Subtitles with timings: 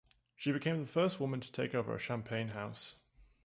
[0.35, 2.95] She became the first woman to take over a Champagne house.